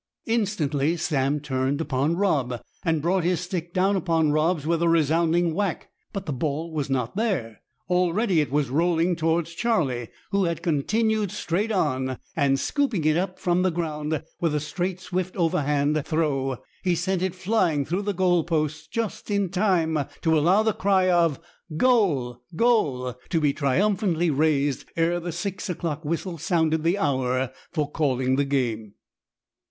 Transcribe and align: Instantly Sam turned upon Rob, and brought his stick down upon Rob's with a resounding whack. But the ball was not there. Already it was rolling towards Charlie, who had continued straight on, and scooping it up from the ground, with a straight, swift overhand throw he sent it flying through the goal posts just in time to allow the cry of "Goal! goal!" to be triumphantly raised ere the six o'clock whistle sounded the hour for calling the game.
Instantly 0.25 0.97
Sam 0.97 1.39
turned 1.41 1.79
upon 1.79 2.17
Rob, 2.17 2.59
and 2.83 3.03
brought 3.03 3.23
his 3.23 3.39
stick 3.39 3.71
down 3.71 3.95
upon 3.95 4.31
Rob's 4.31 4.65
with 4.65 4.81
a 4.81 4.89
resounding 4.89 5.53
whack. 5.53 5.91
But 6.11 6.25
the 6.25 6.33
ball 6.33 6.73
was 6.73 6.89
not 6.89 7.15
there. 7.15 7.61
Already 7.87 8.41
it 8.41 8.51
was 8.51 8.71
rolling 8.71 9.15
towards 9.15 9.53
Charlie, 9.53 10.09
who 10.31 10.45
had 10.45 10.63
continued 10.63 11.29
straight 11.29 11.71
on, 11.71 12.17
and 12.35 12.59
scooping 12.59 13.05
it 13.05 13.15
up 13.15 13.37
from 13.37 13.61
the 13.61 13.69
ground, 13.69 14.23
with 14.39 14.55
a 14.55 14.59
straight, 14.59 14.99
swift 14.99 15.35
overhand 15.37 16.01
throw 16.03 16.57
he 16.83 16.95
sent 16.95 17.21
it 17.21 17.35
flying 17.35 17.85
through 17.85 18.01
the 18.01 18.11
goal 18.11 18.43
posts 18.43 18.87
just 18.87 19.29
in 19.29 19.49
time 19.51 19.99
to 20.23 20.35
allow 20.35 20.63
the 20.63 20.73
cry 20.73 21.11
of 21.11 21.39
"Goal! 21.77 22.39
goal!" 22.55 23.13
to 23.29 23.39
be 23.39 23.53
triumphantly 23.53 24.31
raised 24.31 24.85
ere 24.97 25.19
the 25.19 25.31
six 25.31 25.69
o'clock 25.69 26.03
whistle 26.03 26.39
sounded 26.39 26.81
the 26.83 26.97
hour 26.97 27.51
for 27.71 27.91
calling 27.91 28.35
the 28.35 28.45
game. 28.45 28.95